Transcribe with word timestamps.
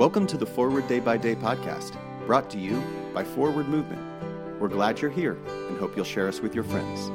Welcome 0.00 0.26
to 0.28 0.38
the 0.38 0.46
Forward 0.46 0.88
Day 0.88 0.98
by 0.98 1.18
Day 1.18 1.34
podcast, 1.34 1.94
brought 2.24 2.48
to 2.52 2.58
you 2.58 2.82
by 3.12 3.22
Forward 3.22 3.68
Movement. 3.68 4.00
We're 4.58 4.68
glad 4.68 4.98
you're 4.98 5.10
here 5.10 5.36
and 5.68 5.76
hope 5.76 5.94
you'll 5.94 6.06
share 6.06 6.26
us 6.26 6.40
with 6.40 6.54
your 6.54 6.64
friends. 6.64 7.10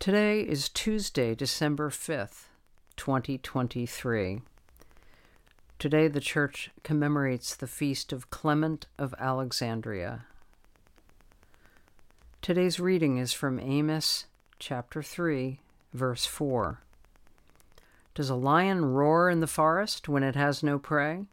Today 0.00 0.40
is 0.40 0.68
Tuesday, 0.68 1.36
December 1.36 1.90
5th, 1.90 2.46
2023. 2.96 4.40
Today 5.78 6.08
the 6.08 6.18
Church 6.18 6.70
commemorates 6.82 7.54
the 7.54 7.68
feast 7.68 8.12
of 8.12 8.30
Clement 8.30 8.88
of 8.98 9.14
Alexandria. 9.20 10.24
Today's 12.42 12.80
reading 12.80 13.18
is 13.18 13.32
from 13.32 13.60
Amos 13.60 14.26
chapter 14.58 15.00
3, 15.00 15.60
verse 15.94 16.26
4. 16.26 16.82
Does 18.16 18.30
a 18.30 18.34
lion 18.34 18.84
roar 18.84 19.30
in 19.30 19.38
the 19.38 19.46
forest 19.46 20.08
when 20.08 20.24
it 20.24 20.34
has 20.34 20.60
no 20.60 20.76
prey? 20.76 21.26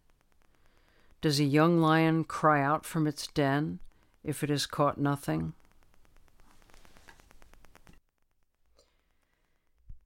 Does 1.20 1.40
a 1.40 1.46
young 1.46 1.82
lion 1.82 2.26
cry 2.26 2.62
out 2.62 2.86
from 2.86 3.08
its 3.08 3.26
den 3.26 3.80
if 4.24 4.44
it 4.44 4.52
has 4.52 4.68
caught 4.68 5.00
nothing? 5.00 5.54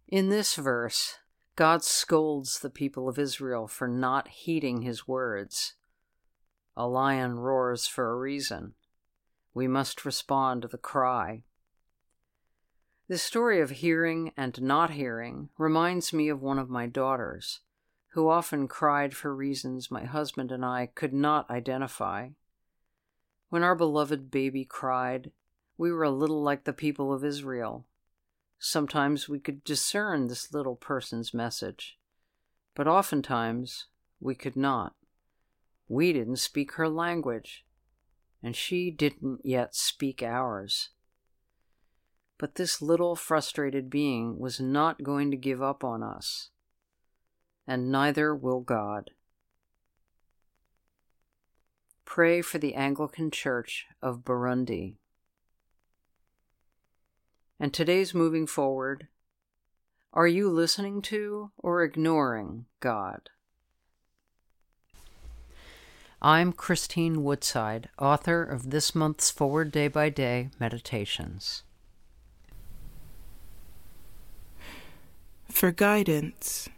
In 0.07 0.29
this 0.29 0.55
verse, 0.55 1.17
God 1.57 1.83
scolds 1.83 2.61
the 2.61 2.69
people 2.69 3.09
of 3.09 3.19
Israel 3.19 3.67
for 3.67 3.89
not 3.89 4.29
heeding 4.29 4.83
his 4.83 5.05
words. 5.05 5.73
A 6.77 6.87
lion 6.87 7.39
roars 7.39 7.87
for 7.87 8.09
a 8.09 8.15
reason. 8.15 8.75
We 9.53 9.67
must 9.67 10.05
respond 10.05 10.61
to 10.61 10.67
the 10.67 10.77
cry. 10.77 11.43
The 13.07 13.17
story 13.17 13.61
of 13.61 13.69
hearing 13.69 14.31
and 14.35 14.61
not 14.61 14.91
hearing 14.91 15.49
reminds 15.57 16.13
me 16.13 16.29
of 16.29 16.41
one 16.41 16.57
of 16.57 16.69
my 16.69 16.87
daughters, 16.87 17.59
who 18.09 18.29
often 18.29 18.67
cried 18.67 19.13
for 19.13 19.35
reasons 19.35 19.91
my 19.91 20.05
husband 20.05 20.51
and 20.51 20.63
I 20.65 20.87
could 20.87 21.13
not 21.13 21.49
identify. 21.49 22.29
When 23.49 23.63
our 23.63 23.75
beloved 23.75 24.31
baby 24.31 24.65
cried, 24.65 25.31
we 25.77 25.91
were 25.91 26.03
a 26.03 26.09
little 26.09 26.41
like 26.41 26.63
the 26.63 26.73
people 26.73 27.13
of 27.13 27.23
Israel 27.23 27.85
Sometimes 28.65 29.27
we 29.27 29.39
could 29.39 29.65
discern 29.65 30.27
this 30.27 30.53
little 30.53 30.77
person's 30.77 31.33
message, 31.33 31.99
but 32.75 32.87
oftentimes 32.87 33.87
we 34.21 34.35
could 34.35 34.55
not. 34.55 34.95
We 35.89 36.13
didn't 36.13 36.37
speak 36.37 36.71
her 36.75 36.87
language, 36.87 37.65
and 38.43 38.55
she 38.55 38.91
didn't 38.91 39.39
yet 39.43 39.73
speak 39.73 40.21
ours. 40.21 40.89
But 42.37 42.55
this 42.55 42.81
little 42.81 43.15
frustrated 43.15 43.89
being 43.89 44.37
was 44.37 44.59
not 44.59 45.01
going 45.01 45.31
to 45.31 45.37
give 45.37 45.61
up 45.61 45.83
on 45.83 46.03
us, 46.03 46.49
and 47.65 47.89
neither 47.89 48.35
will 48.35 48.59
God. 48.59 49.11
Pray 52.03 52.41
for 52.41 52.57
the 52.57 52.75
Anglican 52.75 53.31
Church 53.31 53.85
of 54.01 54.25
Burundi. 54.25 54.97
And 57.59 57.73
today's 57.73 58.13
moving 58.13 58.45
forward. 58.45 59.07
Are 60.11 60.27
you 60.27 60.49
listening 60.49 61.01
to 61.03 61.51
or 61.57 61.81
ignoring 61.81 62.65
God? 62.81 63.29
I'm 66.25 66.53
Christine 66.53 67.21
Woodside, 67.25 67.89
author 67.99 68.43
of 68.43 68.69
this 68.69 68.95
month's 68.95 69.29
Forward 69.29 69.73
Day 69.73 69.89
by 69.89 70.07
Day 70.07 70.51
Meditations. 70.57 71.63
For 75.51 75.71
guidance, 75.71 76.69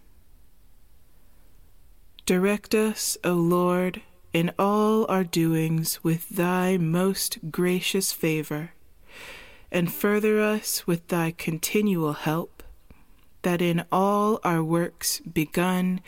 direct 2.26 2.74
us, 2.74 3.20
O 3.24 3.34
Lord, 3.34 4.02
in 4.34 4.52
all 4.58 5.06
our 5.10 5.24
doings 5.24 6.04
with 6.04 6.28
thy 6.30 6.78
most 6.78 7.52
gracious 7.52 8.12
favor 8.12 8.72
and 9.72 9.94
further 9.94 10.42
us 10.42 10.88
with 10.88 11.10
thy 11.10 11.30
continual 11.30 12.14
help, 12.14 12.64
that 13.44 13.62
in 13.62 13.86
all 13.92 14.40
our 14.44 14.64
works 14.64 15.20
begun, 15.20 16.02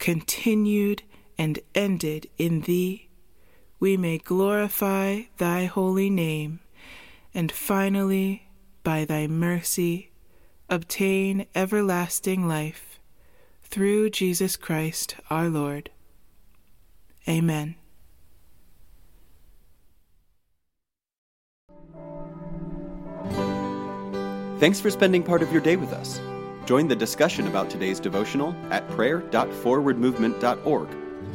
continued, 0.00 1.04
and 1.40 1.58
ended 1.74 2.28
in 2.36 2.60
thee, 2.60 3.08
we 3.80 3.96
may 3.96 4.18
glorify 4.18 5.22
thy 5.38 5.64
holy 5.64 6.10
name, 6.10 6.60
and 7.32 7.50
finally, 7.50 8.46
by 8.84 9.06
thy 9.06 9.26
mercy, 9.26 10.10
obtain 10.68 11.46
everlasting 11.54 12.46
life, 12.46 13.00
through 13.62 14.10
Jesus 14.10 14.54
Christ 14.56 15.16
our 15.30 15.48
Lord. 15.48 15.88
Amen. 17.26 17.74
Thanks 24.58 24.78
for 24.78 24.90
spending 24.90 25.22
part 25.22 25.40
of 25.40 25.50
your 25.50 25.62
day 25.62 25.76
with 25.76 25.94
us. 25.94 26.20
Join 26.66 26.86
the 26.86 26.96
discussion 26.96 27.46
about 27.46 27.70
today's 27.70 27.98
devotional 27.98 28.54
at 28.70 28.86
prayer.forwardmovement.org, 28.90 30.88